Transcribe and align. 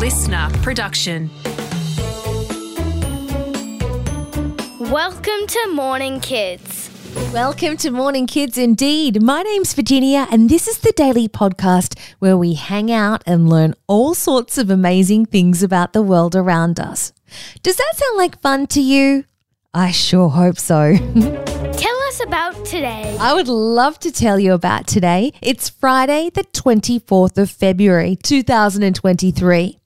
LiSTNR 0.00 0.62
production. 0.62 1.28
Welcome 4.90 5.46
to 5.46 5.70
Morning 5.74 6.20
Kids. 6.20 6.90
Welcome 7.34 7.76
to 7.76 7.90
Morning 7.90 8.26
Kids 8.26 8.56
Indeed. 8.56 9.22
My 9.22 9.42
name's 9.42 9.74
Virginia, 9.74 10.26
and 10.30 10.48
this 10.48 10.66
is 10.66 10.78
the 10.78 10.92
daily 10.92 11.28
podcast 11.28 11.98
where 12.18 12.38
we 12.38 12.54
hang 12.54 12.90
out 12.90 13.22
and 13.26 13.50
learn 13.50 13.74
all 13.88 14.14
sorts 14.14 14.56
of 14.56 14.70
amazing 14.70 15.26
things 15.26 15.62
about 15.62 15.92
the 15.92 16.00
world 16.00 16.34
around 16.34 16.80
us. 16.80 17.12
Does 17.62 17.76
that 17.76 17.92
sound 17.94 18.16
like 18.16 18.40
fun 18.40 18.68
to 18.68 18.80
you? 18.80 19.26
I 19.74 19.90
sure 19.90 20.30
hope 20.30 20.58
so. 20.58 20.96
Tell 21.74 21.98
us 22.08 22.22
about 22.24 22.64
today. 22.64 23.18
I 23.20 23.34
would 23.34 23.48
love 23.48 23.98
to 23.98 24.10
tell 24.10 24.40
you 24.40 24.54
about 24.54 24.86
today. 24.86 25.34
It's 25.42 25.68
Friday, 25.68 26.30
the 26.32 26.44
24th 26.44 27.36
of 27.36 27.50
February, 27.50 28.16
2023. 28.16 29.79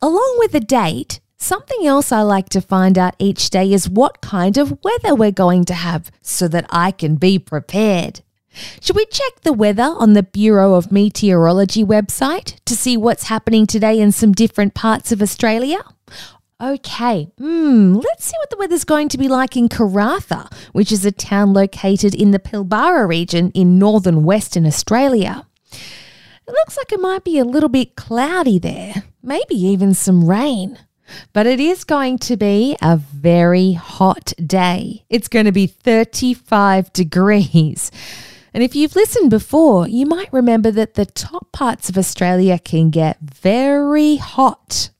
Along 0.00 0.36
with 0.38 0.52
the 0.52 0.60
date, 0.60 1.20
something 1.36 1.86
else 1.86 2.12
I 2.12 2.22
like 2.22 2.48
to 2.50 2.60
find 2.60 2.98
out 2.98 3.16
each 3.18 3.50
day 3.50 3.72
is 3.72 3.88
what 3.88 4.20
kind 4.20 4.56
of 4.56 4.78
weather 4.82 5.14
we're 5.14 5.30
going 5.30 5.64
to 5.66 5.74
have 5.74 6.10
so 6.22 6.48
that 6.48 6.66
I 6.70 6.90
can 6.90 7.16
be 7.16 7.38
prepared. 7.38 8.20
Should 8.80 8.96
we 8.96 9.06
check 9.06 9.40
the 9.42 9.52
weather 9.52 9.94
on 9.98 10.14
the 10.14 10.22
Bureau 10.22 10.74
of 10.74 10.90
Meteorology 10.90 11.84
website 11.84 12.58
to 12.64 12.76
see 12.76 12.96
what's 12.96 13.24
happening 13.24 13.66
today 13.66 14.00
in 14.00 14.12
some 14.12 14.32
different 14.32 14.74
parts 14.74 15.12
of 15.12 15.22
Australia? 15.22 15.82
Okay, 16.60 17.28
hmm, 17.38 17.94
let's 17.94 18.24
see 18.24 18.34
what 18.40 18.50
the 18.50 18.56
weather's 18.56 18.82
going 18.82 19.08
to 19.10 19.18
be 19.18 19.28
like 19.28 19.56
in 19.56 19.68
Karratha, 19.68 20.52
which 20.72 20.90
is 20.90 21.04
a 21.04 21.12
town 21.12 21.52
located 21.52 22.16
in 22.16 22.32
the 22.32 22.40
Pilbara 22.40 23.06
region 23.06 23.52
in 23.52 23.78
northern 23.78 24.24
Western 24.24 24.66
Australia. 24.66 25.46
It 25.72 26.52
looks 26.52 26.76
like 26.76 26.90
it 26.90 27.00
might 27.00 27.22
be 27.22 27.38
a 27.38 27.44
little 27.44 27.68
bit 27.68 27.94
cloudy 27.94 28.58
there, 28.58 29.04
maybe 29.28 29.54
even 29.54 29.94
some 29.94 30.28
rain. 30.28 30.78
But 31.32 31.46
it 31.46 31.60
is 31.60 31.84
going 31.84 32.18
to 32.20 32.36
be 32.36 32.76
a 32.82 32.96
very 32.96 33.72
hot 33.72 34.32
day. 34.44 35.04
It's 35.08 35.28
going 35.28 35.46
to 35.46 35.52
be 35.52 35.66
35 35.66 36.92
degrees. 36.92 37.90
And 38.52 38.62
if 38.62 38.74
you've 38.74 38.96
listened 38.96 39.30
before, 39.30 39.86
you 39.86 40.06
might 40.06 40.32
remember 40.32 40.70
that 40.70 40.94
the 40.94 41.06
top 41.06 41.52
parts 41.52 41.88
of 41.88 41.96
Australia 41.96 42.58
can 42.58 42.90
get 42.90 43.18
very 43.20 44.16
hot. 44.16 44.90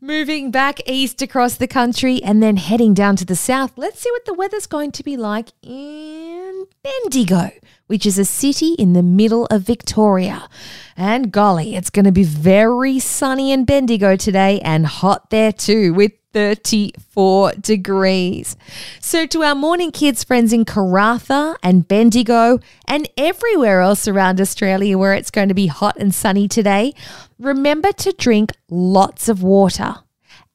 Moving 0.00 0.50
back 0.50 0.80
east 0.88 1.22
across 1.22 1.56
the 1.56 1.68
country 1.68 2.22
and 2.22 2.42
then 2.42 2.56
heading 2.56 2.94
down 2.94 3.14
to 3.16 3.24
the 3.24 3.36
south, 3.36 3.72
let's 3.76 4.00
see 4.00 4.10
what 4.10 4.24
the 4.24 4.34
weather's 4.34 4.66
going 4.66 4.90
to 4.92 5.04
be 5.04 5.16
like 5.16 5.50
in 5.62 6.66
Bendigo, 6.82 7.50
which 7.86 8.06
is 8.06 8.18
a 8.18 8.24
city 8.24 8.74
in 8.74 8.92
the 8.92 9.02
middle 9.02 9.46
of 9.46 9.62
Victoria. 9.62 10.48
And 10.96 11.32
golly, 11.32 11.74
it's 11.74 11.90
going 11.90 12.04
to 12.04 12.12
be 12.12 12.24
very 12.24 12.98
sunny 12.98 13.52
in 13.52 13.64
Bendigo 13.64 14.16
today 14.16 14.60
and 14.60 14.86
hot 14.86 15.30
there 15.30 15.52
too, 15.52 15.94
with 15.94 16.12
34 16.32 17.52
degrees. 17.60 18.56
So, 19.00 19.26
to 19.26 19.42
our 19.42 19.54
morning 19.54 19.90
kids 19.90 20.24
friends 20.24 20.52
in 20.52 20.64
Karratha 20.64 21.56
and 21.62 21.86
Bendigo 21.86 22.58
and 22.86 23.08
everywhere 23.16 23.80
else 23.80 24.08
around 24.08 24.40
Australia 24.40 24.96
where 24.96 25.14
it's 25.14 25.30
going 25.30 25.48
to 25.48 25.54
be 25.54 25.66
hot 25.66 25.96
and 25.98 26.14
sunny 26.14 26.48
today, 26.48 26.94
remember 27.38 27.92
to 27.92 28.12
drink 28.12 28.52
lots 28.70 29.28
of 29.28 29.42
water. 29.42 29.96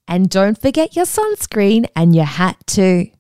And 0.08 0.30
don't 0.30 0.60
forget 0.60 0.96
your 0.96 1.06
sunscreen 1.06 1.88
and 1.96 2.16
your 2.16 2.26
hat 2.26 2.58
too. 2.66 3.12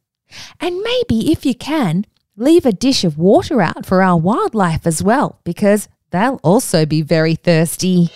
And 0.59 0.81
maybe, 0.81 1.31
if 1.31 1.45
you 1.45 1.53
can, 1.55 2.05
leave 2.37 2.67
a 2.67 2.71
dish 2.71 3.03
of 3.03 3.17
water 3.17 3.61
out 3.61 3.83
for 3.83 4.03
our 4.03 4.17
wildlife 4.17 4.85
as 4.85 5.01
well, 5.01 5.39
because 5.43 5.89
they'll 6.11 6.39
also 6.43 6.85
be 6.85 7.01
very 7.01 7.33
thirsty. 7.33 8.09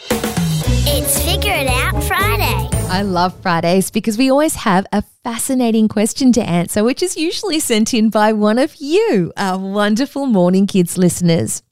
It's 0.83 1.19
Figure 1.23 1.53
It 1.53 1.67
Out 1.67 2.03
Friday. 2.03 2.69
I 2.87 3.01
love 3.01 3.33
Fridays 3.41 3.89
because 3.89 4.19
we 4.19 4.29
always 4.29 4.55
have 4.55 4.85
a 4.91 5.03
fascinating 5.23 5.87
question 5.87 6.31
to 6.33 6.41
answer, 6.41 6.83
which 6.83 7.01
is 7.01 7.17
usually 7.17 7.59
sent 7.59 7.95
in 7.95 8.09
by 8.09 8.31
one 8.31 8.59
of 8.59 8.75
you, 8.75 9.33
our 9.37 9.57
wonderful 9.57 10.27
Morning 10.27 10.67
Kids 10.67 10.99
listeners. 10.99 11.63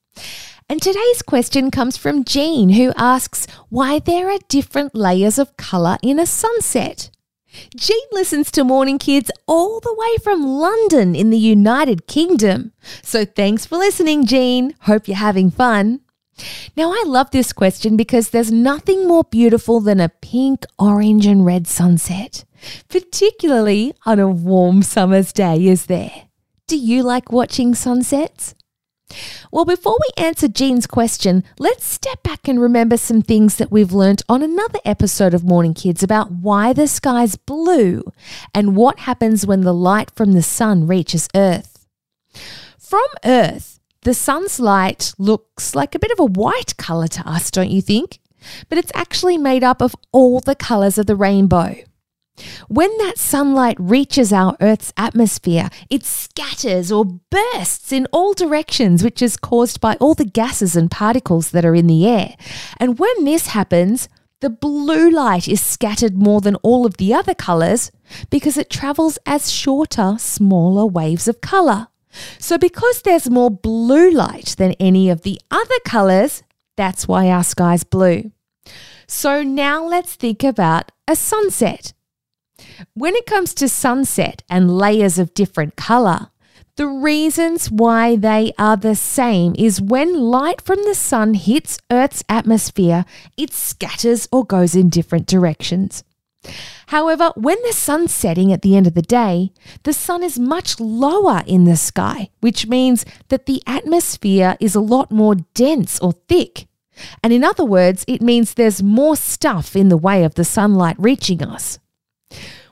And 0.67 0.81
today's 0.81 1.21
question 1.21 1.69
comes 1.69 1.97
from 1.97 2.23
Jean, 2.23 2.69
who 2.69 2.93
asks 2.95 3.47
why 3.69 3.99
there 3.99 4.29
are 4.29 4.39
different 4.47 4.95
layers 4.95 5.37
of 5.37 5.55
colour 5.57 5.97
in 6.01 6.17
a 6.19 6.25
sunset. 6.25 7.11
Jean 7.75 8.07
listens 8.11 8.51
to 8.51 8.63
Morning 8.63 8.97
Kids 8.97 9.31
all 9.47 9.79
the 9.79 9.95
way 9.97 10.17
from 10.23 10.45
London 10.45 11.15
in 11.15 11.29
the 11.29 11.37
United 11.37 12.07
Kingdom. 12.07 12.71
So 13.03 13.25
thanks 13.25 13.65
for 13.65 13.77
listening, 13.77 14.25
Jean. 14.25 14.75
Hope 14.81 15.07
you're 15.07 15.17
having 15.17 15.51
fun. 15.51 16.01
Now, 16.77 16.91
I 16.91 17.03
love 17.05 17.31
this 17.31 17.51
question 17.51 17.97
because 17.97 18.29
there's 18.29 18.51
nothing 18.51 19.07
more 19.07 19.23
beautiful 19.25 19.79
than 19.81 19.99
a 19.99 20.09
pink, 20.09 20.65
orange, 20.77 21.25
and 21.25 21.45
red 21.45 21.67
sunset, 21.67 22.45
particularly 22.87 23.93
on 24.05 24.19
a 24.19 24.29
warm 24.29 24.81
summer's 24.81 25.33
day, 25.33 25.67
is 25.67 25.87
there? 25.87 26.27
Do 26.67 26.77
you 26.77 27.03
like 27.03 27.31
watching 27.31 27.75
sunsets? 27.75 28.55
Well, 29.51 29.65
before 29.65 29.97
we 29.99 30.23
answer 30.23 30.47
Jean's 30.47 30.85
question, 30.85 31.43
let's 31.57 31.85
step 31.85 32.21
back 32.23 32.47
and 32.47 32.61
remember 32.61 32.97
some 32.97 33.21
things 33.21 33.57
that 33.57 33.71
we've 33.71 33.91
learnt 33.91 34.21
on 34.29 34.43
another 34.43 34.79
episode 34.85 35.33
of 35.33 35.43
Morning 35.43 35.73
Kids 35.73 36.03
about 36.03 36.31
why 36.31 36.73
the 36.73 36.87
sky's 36.87 37.35
blue 37.35 38.03
and 38.53 38.75
what 38.75 38.99
happens 38.99 39.45
when 39.45 39.61
the 39.61 39.73
light 39.73 40.11
from 40.11 40.33
the 40.33 40.43
sun 40.43 40.85
reaches 40.85 41.27
Earth. 41.35 41.87
From 42.77 43.07
Earth, 43.25 43.79
the 44.03 44.13
sun's 44.13 44.59
light 44.59 45.13
looks 45.17 45.75
like 45.75 45.95
a 45.95 45.99
bit 45.99 46.11
of 46.11 46.19
a 46.19 46.25
white 46.25 46.77
colour 46.77 47.07
to 47.07 47.27
us, 47.27 47.51
don't 47.51 47.71
you 47.71 47.81
think? 47.81 48.19
But 48.69 48.77
it's 48.77 48.91
actually 48.93 49.37
made 49.37 49.63
up 49.63 49.81
of 49.81 49.95
all 50.11 50.39
the 50.39 50.55
colours 50.55 50.97
of 50.97 51.05
the 51.05 51.15
rainbow. 51.15 51.75
When 52.67 52.95
that 52.97 53.17
sunlight 53.17 53.77
reaches 53.79 54.31
our 54.31 54.55
Earth's 54.61 54.93
atmosphere, 54.97 55.69
it 55.89 56.05
scatters 56.05 56.91
or 56.91 57.05
bursts 57.05 57.91
in 57.91 58.07
all 58.11 58.33
directions, 58.33 59.03
which 59.03 59.21
is 59.21 59.37
caused 59.37 59.81
by 59.81 59.95
all 59.95 60.13
the 60.13 60.25
gases 60.25 60.75
and 60.75 60.89
particles 60.89 61.51
that 61.51 61.65
are 61.65 61.75
in 61.75 61.87
the 61.87 62.07
air. 62.07 62.35
And 62.77 62.99
when 62.99 63.25
this 63.25 63.47
happens, 63.47 64.09
the 64.41 64.49
blue 64.49 65.09
light 65.09 65.47
is 65.47 65.59
scattered 65.61 66.17
more 66.17 66.39
than 66.39 66.55
all 66.57 66.85
of 66.85 66.97
the 66.97 67.13
other 67.13 67.33
colours 67.33 67.91
because 68.29 68.57
it 68.57 68.69
travels 68.69 69.19
as 69.25 69.51
shorter, 69.51 70.15
smaller 70.17 70.85
waves 70.85 71.27
of 71.27 71.41
colour. 71.41 71.87
So, 72.39 72.57
because 72.57 73.01
there's 73.01 73.29
more 73.29 73.51
blue 73.51 74.09
light 74.09 74.55
than 74.57 74.73
any 74.79 75.09
of 75.09 75.21
the 75.21 75.39
other 75.51 75.79
colours, 75.85 76.41
that's 76.75 77.07
why 77.07 77.29
our 77.29 77.43
sky's 77.43 77.83
blue. 77.83 78.31
So, 79.07 79.43
now 79.43 79.85
let's 79.85 80.15
think 80.15 80.43
about 80.43 80.91
a 81.07 81.15
sunset. 81.15 81.93
When 82.93 83.15
it 83.15 83.25
comes 83.25 83.53
to 83.55 83.69
sunset 83.69 84.43
and 84.49 84.77
layers 84.77 85.19
of 85.19 85.33
different 85.33 85.75
colour, 85.75 86.29
the 86.75 86.87
reasons 86.87 87.69
why 87.69 88.15
they 88.15 88.53
are 88.57 88.77
the 88.77 88.95
same 88.95 89.53
is 89.57 89.81
when 89.81 90.17
light 90.17 90.61
from 90.61 90.81
the 90.85 90.95
sun 90.95 91.33
hits 91.33 91.77
Earth's 91.91 92.23
atmosphere, 92.29 93.03
it 93.35 93.51
scatters 93.51 94.29
or 94.31 94.45
goes 94.45 94.75
in 94.75 94.89
different 94.89 95.27
directions. 95.27 96.05
However, 96.87 97.33
when 97.35 97.57
the 97.63 97.73
sun's 97.73 98.13
setting 98.13 98.53
at 98.53 98.61
the 98.61 98.77
end 98.77 98.87
of 98.87 98.93
the 98.93 99.01
day, 99.01 99.51
the 99.83 99.91
sun 99.91 100.23
is 100.23 100.39
much 100.39 100.79
lower 100.79 101.43
in 101.45 101.65
the 101.65 101.75
sky, 101.75 102.29
which 102.39 102.67
means 102.67 103.05
that 103.27 103.45
the 103.45 103.61
atmosphere 103.67 104.55
is 104.61 104.73
a 104.73 104.79
lot 104.79 105.11
more 105.11 105.35
dense 105.35 105.99
or 105.99 106.13
thick. 106.13 106.67
And 107.21 107.33
in 107.33 107.43
other 107.43 107.65
words, 107.65 108.05
it 108.07 108.21
means 108.21 108.53
there's 108.53 108.81
more 108.81 109.17
stuff 109.17 109.75
in 109.75 109.89
the 109.89 109.97
way 109.97 110.23
of 110.23 110.35
the 110.35 110.45
sunlight 110.45 110.95
reaching 110.97 111.43
us. 111.43 111.77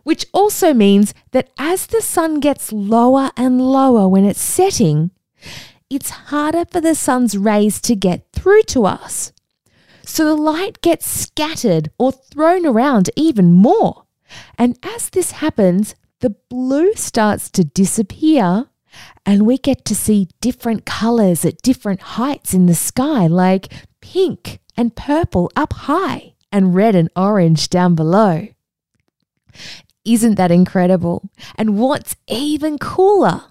Which 0.07 0.25
also 0.31 0.73
means 0.73 1.13
that 1.31 1.49
as 1.57 1.85
the 1.85 1.99
sun 1.99 2.39
gets 2.39 2.71
lower 2.71 3.31
and 3.35 3.59
lower 3.59 4.07
when 4.07 4.23
it's 4.23 4.39
setting, 4.39 5.11
it's 5.89 6.31
harder 6.31 6.63
for 6.63 6.79
the 6.79 6.95
sun's 6.95 7.37
rays 7.37 7.81
to 7.81 7.93
get 7.93 8.31
through 8.31 8.61
to 8.67 8.85
us. 8.85 9.33
So 10.05 10.23
the 10.23 10.41
light 10.41 10.79
gets 10.81 11.11
scattered 11.11 11.89
or 11.99 12.13
thrown 12.13 12.65
around 12.65 13.09
even 13.17 13.51
more. 13.51 14.05
And 14.57 14.79
as 14.81 15.09
this 15.09 15.31
happens, 15.43 15.93
the 16.21 16.37
blue 16.47 16.93
starts 16.93 17.49
to 17.49 17.65
disappear 17.65 18.67
and 19.25 19.45
we 19.45 19.57
get 19.57 19.83
to 19.83 19.93
see 19.93 20.29
different 20.39 20.85
colors 20.85 21.43
at 21.43 21.61
different 21.61 21.99
heights 22.15 22.53
in 22.53 22.67
the 22.67 22.75
sky, 22.75 23.27
like 23.27 23.73
pink 23.99 24.61
and 24.77 24.95
purple 24.95 25.51
up 25.57 25.73
high 25.73 26.35
and 26.49 26.73
red 26.73 26.95
and 26.95 27.09
orange 27.13 27.67
down 27.67 27.93
below. 27.93 28.47
Isn't 30.07 30.35
that 30.35 30.51
incredible? 30.51 31.29
And 31.55 31.77
what's 31.77 32.15
even 32.27 32.77
cooler 32.77 33.43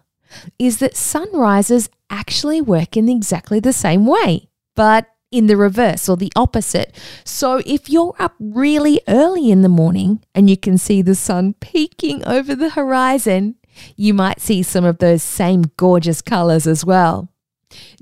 is 0.59 0.79
that 0.79 0.97
sunrises 0.97 1.91
actually 2.09 2.63
work 2.63 2.97
in 2.97 3.11
exactly 3.11 3.61
the 3.61 3.75
same 3.75 4.07
way, 4.07 4.49
but 4.75 5.07
in 5.31 5.49
the 5.49 5.57
reverse 5.57 6.09
or 6.09 6.17
the 6.17 6.33
opposite. 6.35 6.97
So 7.25 7.61
if 7.67 7.91
you're 7.91 8.15
up 8.19 8.35
really 8.39 9.03
early 9.07 9.51
in 9.51 9.61
the 9.61 9.69
morning 9.69 10.25
and 10.35 10.49
you 10.49 10.57
can 10.57 10.79
see 10.79 11.03
the 11.03 11.15
sun 11.15 11.55
peeking 11.61 12.27
over 12.27 12.55
the 12.55 12.71
horizon, 12.71 13.57
you 13.95 14.15
might 14.15 14.41
see 14.41 14.63
some 14.63 14.85
of 14.85 14.97
those 14.99 15.23
same 15.23 15.65
gorgeous 15.77 16.23
colors 16.23 16.67
as 16.67 16.87
well. 16.87 17.29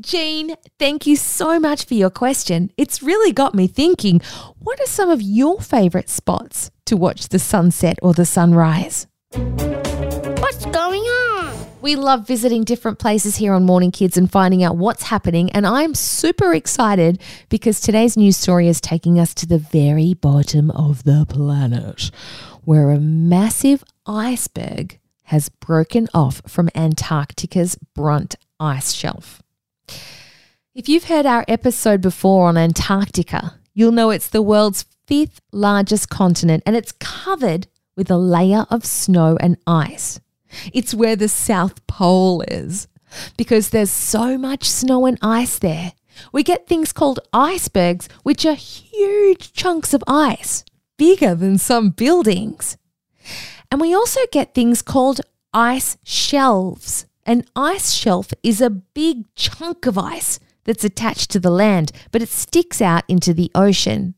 Jean, 0.01 0.55
thank 0.79 1.07
you 1.07 1.17
so 1.17 1.59
much 1.59 1.87
for 1.87 1.95
your 1.95 2.11
question. 2.11 2.71
It's 2.77 3.03
really 3.03 3.33
got 3.33 3.55
me 3.55 3.67
thinking 3.67 4.21
what 4.59 4.81
are 4.81 4.87
some 4.87 5.11
of 5.11 5.21
your 5.21 5.61
favourite 5.61 6.09
spots 6.09 6.71
to 6.87 6.97
watch 6.97 7.29
the 7.29 7.39
sunset 7.39 7.99
or 8.03 8.13
the 8.13 8.27
sunrise? 8.27 9.07
What's 9.33 10.67
going 10.67 11.03
on? 11.03 11.55
We 11.81 11.97
love 11.97 12.27
visiting 12.27 12.65
different 12.65 12.99
places 12.99 13.37
here 13.37 13.53
on 13.53 13.65
Morning 13.65 13.91
Kids 13.91 14.17
and 14.17 14.31
finding 14.31 14.63
out 14.63 14.77
what's 14.77 15.03
happening. 15.03 15.51
And 15.53 15.67
I'm 15.67 15.95
super 15.95 16.55
excited 16.55 17.21
because 17.49 17.81
today's 17.81 18.17
news 18.17 18.37
story 18.37 18.69
is 18.69 18.81
taking 18.81 19.19
us 19.19 19.35
to 19.35 19.47
the 19.47 19.59
very 19.59 20.15
bottom 20.15 20.71
of 20.71 21.05
the 21.05 21.27
planet, 21.29 22.11
where 22.65 22.91
a 22.91 23.01
massive 23.01 23.85
iceberg 24.07 24.99
has 25.25 25.49
broken 25.49 26.09
off 26.15 26.41
from 26.47 26.71
Antarctica's 26.75 27.77
Brunt 27.95 28.37
ice 28.61 28.93
shelf. 28.93 29.43
If 30.75 30.89
you've 30.89 31.05
heard 31.05 31.27
our 31.27 31.45
episode 31.49 32.01
before 32.01 32.49
on 32.49 32.57
Antarctica, 32.57 33.55
you'll 33.75 33.93
know 33.93 34.11
it's 34.11 34.29
the 34.29 34.43
world's 34.43 34.85
fifth 35.07 35.41
largest 35.53 36.09
continent 36.09 36.63
and 36.67 36.77
it's 36.77 36.93
covered 36.93 37.67
with 37.97 38.11
a 38.11 38.17
layer 38.17 38.67
of 38.71 38.85
snow 38.85 39.37
and 39.41 39.57
ice. 39.67 40.21
It's 40.73 40.95
where 40.95 41.17
the 41.17 41.29
South 41.29 41.87
Pole 41.87 42.43
is 42.43 42.89
because 43.37 43.71
there's 43.71 43.91
so 43.91 44.39
much 44.39 44.69
snow 44.69 45.07
and 45.07 45.19
ice 45.23 45.59
there. 45.59 45.93
We 46.33 46.43
get 46.43 46.67
things 46.67 46.93
called 46.93 47.21
icebergs, 47.33 48.09
which 48.23 48.47
are 48.47 48.55
huge 48.55 49.53
chunks 49.53 49.95
of 49.95 50.05
ice, 50.07 50.65
bigger 50.97 51.35
than 51.35 51.59
some 51.59 51.91
buildings. 51.91 52.77
And 53.71 53.81
we 53.81 53.95
also 53.95 54.21
get 54.31 54.55
things 54.55 54.83
called 54.83 55.21
ice 55.53 55.97
shelves. 56.05 57.07
An 57.25 57.45
ice 57.57 57.93
shelf 57.93 58.33
is 58.43 58.61
a 58.61 58.71
big 58.71 59.25
chunk 59.35 59.87
of 59.87 59.99
ice 59.99 60.39
that's 60.65 60.85
attached 60.85 61.31
to 61.31 61.41
the 61.41 61.51
land, 61.51 61.91
but 62.13 62.23
it 62.23 62.29
sticks 62.29 62.81
out 62.81 63.05
into 63.09 63.35
the 63.35 63.51
ocean. 63.55 64.15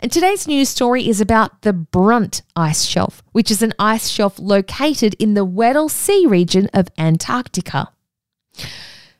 And 0.00 0.10
today's 0.10 0.46
news 0.46 0.68
story 0.68 1.08
is 1.08 1.20
about 1.20 1.62
the 1.62 1.72
Brunt 1.72 2.42
Ice 2.56 2.84
Shelf, 2.84 3.22
which 3.32 3.50
is 3.50 3.62
an 3.62 3.74
ice 3.78 4.08
shelf 4.08 4.38
located 4.38 5.14
in 5.18 5.34
the 5.34 5.44
Weddell 5.44 5.88
Sea 5.88 6.26
region 6.26 6.68
of 6.72 6.88
Antarctica. 6.96 7.88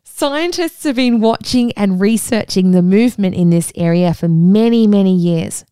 Scientists 0.05 0.85
have 0.85 0.97
been 0.97 1.21
watching 1.21 1.73
and 1.73 2.01
researching 2.01 2.71
the 2.71 2.83
movement 2.83 3.35
in 3.35 3.51
this 3.51 3.73
area 3.75 4.13
for 4.13 4.29
many, 4.29 4.87
many 4.87 5.15
years. 5.15 5.65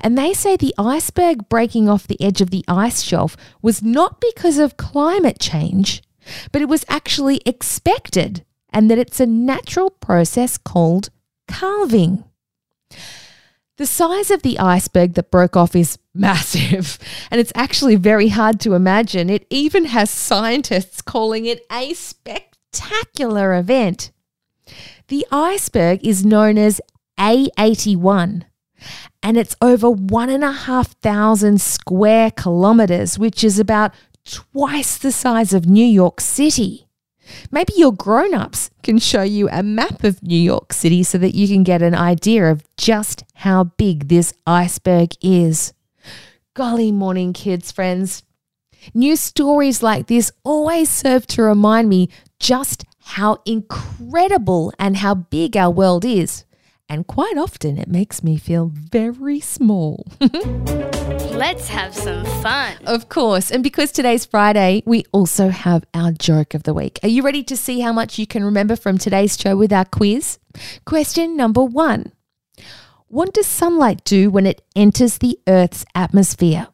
And 0.00 0.16
they 0.16 0.32
say 0.32 0.56
the 0.56 0.74
iceberg 0.78 1.48
breaking 1.48 1.88
off 1.88 2.06
the 2.06 2.20
edge 2.20 2.40
of 2.40 2.50
the 2.50 2.64
ice 2.68 3.02
shelf 3.02 3.36
was 3.62 3.82
not 3.82 4.20
because 4.20 4.58
of 4.58 4.76
climate 4.76 5.38
change, 5.38 6.02
but 6.52 6.62
it 6.62 6.68
was 6.68 6.84
actually 6.88 7.40
expected 7.44 8.44
and 8.70 8.90
that 8.90 8.98
it's 8.98 9.20
a 9.20 9.26
natural 9.26 9.90
process 9.90 10.58
called 10.58 11.10
calving. 11.48 12.24
The 13.76 13.86
size 13.86 14.30
of 14.30 14.40
the 14.40 14.58
iceberg 14.58 15.14
that 15.14 15.30
broke 15.30 15.54
off 15.54 15.76
is 15.76 15.98
massive, 16.14 16.98
and 17.30 17.38
it's 17.38 17.52
actually 17.54 17.96
very 17.96 18.28
hard 18.28 18.58
to 18.60 18.72
imagine. 18.72 19.28
It 19.28 19.46
even 19.50 19.84
has 19.86 20.08
scientists 20.10 21.02
calling 21.02 21.44
it 21.44 21.66
a 21.70 21.92
spectacular 21.92 23.54
event. 23.54 24.12
The 25.08 25.26
iceberg 25.30 26.04
is 26.06 26.24
known 26.24 26.56
as 26.56 26.80
A81, 27.18 28.44
and 29.22 29.36
it's 29.36 29.56
over 29.60 29.90
one 29.90 30.30
and 30.30 30.42
a 30.42 30.52
half 30.52 30.92
thousand 31.02 31.60
square 31.60 32.30
kilometers, 32.30 33.18
which 33.18 33.44
is 33.44 33.58
about 33.58 33.92
twice 34.24 34.96
the 34.96 35.12
size 35.12 35.52
of 35.52 35.66
New 35.66 35.84
York 35.84 36.22
City. 36.22 36.88
Maybe 37.50 37.74
your 37.76 37.92
grown 37.92 38.32
ups 38.32 38.70
can 38.82 38.98
show 38.98 39.22
you 39.22 39.48
a 39.50 39.62
map 39.62 40.02
of 40.02 40.22
New 40.22 40.38
York 40.38 40.72
City 40.72 41.02
so 41.02 41.18
that 41.18 41.34
you 41.34 41.46
can 41.46 41.62
get 41.62 41.82
an 41.82 41.94
idea 41.94 42.50
of 42.50 42.64
just 42.76 43.24
how 43.36 43.64
big 43.64 44.08
this 44.08 44.32
iceberg 44.46 45.10
is. 45.20 45.74
Golly 46.54 46.90
morning, 46.90 47.34
kids, 47.34 47.70
friends. 47.70 48.22
New 48.94 49.14
stories 49.14 49.82
like 49.82 50.06
this 50.06 50.32
always 50.42 50.88
serve 50.88 51.26
to 51.26 51.42
remind 51.42 51.88
me 51.88 52.08
just 52.40 52.84
how 52.98 53.38
incredible 53.44 54.72
and 54.78 54.96
how 54.96 55.14
big 55.14 55.54
our 55.54 55.70
world 55.70 56.04
is. 56.04 56.44
And 56.88 57.06
quite 57.06 57.36
often 57.36 57.78
it 57.78 57.88
makes 57.88 58.22
me 58.22 58.38
feel 58.38 58.70
very 58.72 59.40
small. 59.40 60.06
Let's 60.20 61.68
have 61.68 61.94
some 61.94 62.24
fun. 62.42 62.76
Of 62.86 63.10
course. 63.10 63.50
And 63.50 63.62
because 63.62 63.92
today's 63.92 64.24
Friday, 64.24 64.82
we 64.86 65.04
also 65.12 65.50
have 65.50 65.84
our 65.92 66.12
joke 66.12 66.54
of 66.54 66.62
the 66.62 66.72
week. 66.72 66.98
Are 67.02 67.08
you 67.08 67.22
ready 67.22 67.42
to 67.44 67.56
see 67.56 67.80
how 67.80 67.92
much 67.92 68.18
you 68.18 68.26
can 68.26 68.44
remember 68.44 68.76
from 68.76 68.96
today's 68.96 69.38
show 69.38 69.56
with 69.56 69.72
our 69.72 69.84
quiz? 69.84 70.38
Question 70.86 71.36
number 71.36 71.62
one 71.62 72.12
What 73.08 73.32
does 73.32 73.46
sunlight 73.46 74.02
do 74.04 74.30
when 74.30 74.46
it 74.46 74.62
enters 74.74 75.18
the 75.18 75.38
Earth's 75.46 75.84
atmosphere? 75.94 76.68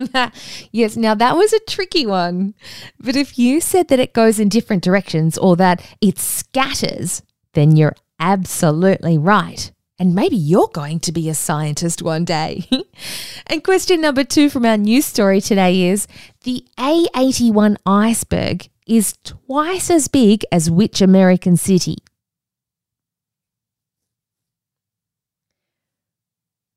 yes, 0.72 0.96
now 0.96 1.14
that 1.14 1.36
was 1.36 1.52
a 1.52 1.60
tricky 1.60 2.06
one. 2.06 2.54
But 2.98 3.16
if 3.16 3.38
you 3.38 3.60
said 3.60 3.88
that 3.88 4.00
it 4.00 4.12
goes 4.12 4.40
in 4.40 4.48
different 4.48 4.82
directions 4.82 5.38
or 5.38 5.56
that 5.56 5.86
it 6.00 6.18
scatters, 6.18 7.22
then 7.52 7.76
you're 7.76 7.96
absolutely 8.18 9.18
right. 9.18 9.70
And 9.98 10.14
maybe 10.14 10.36
you're 10.36 10.70
going 10.72 10.98
to 11.00 11.12
be 11.12 11.28
a 11.28 11.34
scientist 11.34 12.02
one 12.02 12.24
day. 12.24 12.66
and 13.46 13.62
question 13.62 14.00
number 14.00 14.24
two 14.24 14.48
from 14.48 14.64
our 14.64 14.78
news 14.78 15.04
story 15.04 15.40
today 15.42 15.82
is 15.82 16.06
the 16.44 16.64
A81 16.78 17.76
iceberg 17.84 18.68
is 18.90 19.16
twice 19.22 19.88
as 19.88 20.08
big 20.08 20.44
as 20.50 20.68
which 20.68 21.00
American 21.00 21.56
city? 21.56 21.98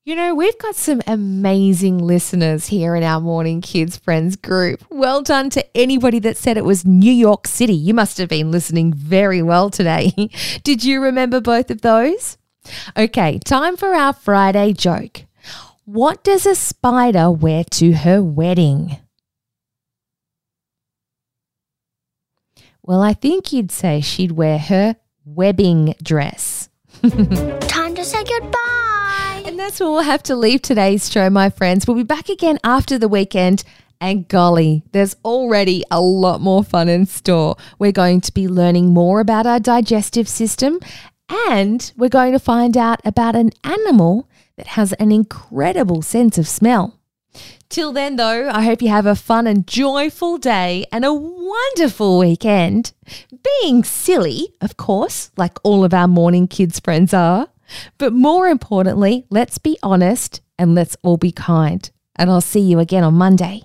You 0.06 0.16
know, 0.16 0.36
we've 0.36 0.58
got 0.60 0.76
some 0.76 1.02
amazing 1.08 1.98
listeners 1.98 2.68
here 2.68 2.96
in 2.96 3.04
our 3.04 3.20
Morning 3.20 3.62
Kids 3.62 3.98
Friends 3.98 4.36
group. 4.36 4.84
Well 4.92 5.24
done 5.24 5.50
to 5.52 5.66
anybody 5.76 6.20
that 6.20 6.38
said 6.38 6.56
it 6.56 6.66
was 6.66 6.86
New 6.86 7.12
York 7.12 7.48
City. 7.48 7.74
You 7.74 7.94
must 7.96 8.18
have 8.20 8.30
been 8.30 8.52
listening 8.52 8.94
very 8.94 9.42
well 9.42 9.72
today. 9.72 10.12
Did 10.64 10.84
you 10.84 11.02
remember 11.02 11.42
both 11.42 11.72
of 11.72 11.82
those? 11.82 12.38
Okay, 12.96 13.40
time 13.40 13.76
for 13.76 13.96
our 13.96 14.14
Friday 14.14 14.74
joke. 14.74 15.24
What 15.86 16.24
does 16.24 16.46
a 16.46 16.54
spider 16.54 17.32
wear 17.32 17.64
to 17.72 17.94
her 17.94 18.22
wedding? 18.22 18.98
Well, 22.86 23.02
I 23.02 23.14
think 23.14 23.54
you'd 23.54 23.72
say 23.72 24.02
she'd 24.02 24.34
wear 24.34 24.58
her 24.58 24.98
webbing 25.24 25.96
dress. 26.04 26.68
Time 27.02 27.96
to 27.96 28.04
say 28.04 28.24
goodbye. 28.26 29.44
And 29.46 29.58
that's 29.58 29.80
where 29.80 29.90
we'll 29.90 30.02
have 30.02 30.24
to 30.24 30.36
leave 30.36 30.62
today's 30.62 31.10
show, 31.10 31.30
my 31.30 31.50
friends. 31.50 31.88
We'll 31.88 31.96
be 31.96 32.04
back 32.04 32.28
again 32.28 32.60
after 32.62 32.98
the 32.98 33.08
weekend. 33.08 33.64
And 34.02 34.28
golly, 34.28 34.84
there's 34.92 35.16
already 35.24 35.86
a 35.90 36.02
lot 36.02 36.42
more 36.42 36.62
fun 36.62 36.90
in 36.90 37.06
store. 37.06 37.56
We're 37.80 37.94
going 37.94 38.20
to 38.20 38.34
be 38.34 38.50
learning 38.50 38.90
more 38.90 39.22
about 39.22 39.46
our 39.46 39.62
digestive 39.62 40.28
system 40.28 40.80
and 41.30 41.92
we're 41.96 42.10
going 42.10 42.34
to 42.34 42.40
find 42.40 42.76
out 42.76 43.00
about 43.06 43.36
an 43.36 43.52
animal 43.64 44.28
that 44.58 44.68
has 44.68 44.92
an 44.94 45.12
incredible 45.12 46.02
sense 46.02 46.38
of 46.38 46.50
smell. 46.50 47.00
Till 47.74 47.92
then, 47.92 48.18
though, 48.18 48.52
I 48.52 48.62
hope 48.62 48.84
you 48.84 48.90
have 48.90 49.08
a 49.08 49.16
fun 49.16 49.48
and 49.48 49.66
joyful 49.66 50.38
day 50.38 50.86
and 50.92 51.04
a 51.04 51.12
wonderful 51.12 52.20
weekend. 52.20 52.94
Being 53.62 53.84
silly, 53.84 54.50
of 54.62 54.78
course, 54.78 55.32
like 55.38 55.58
all 55.64 55.84
of 55.84 55.92
our 55.92 56.08
morning 56.08 56.48
kids' 56.48 56.80
friends 56.80 57.16
are. 57.16 57.48
But 57.98 58.14
more 58.14 58.48
importantly, 58.48 59.26
let's 59.32 59.58
be 59.58 59.80
honest 59.82 60.42
and 60.60 60.76
let's 60.76 60.98
all 61.02 61.18
be 61.18 61.32
kind. 61.32 61.90
And 62.16 62.30
I'll 62.30 62.42
see 62.42 62.60
you 62.60 62.78
again 62.78 63.04
on 63.04 63.16
Monday. 63.16 63.64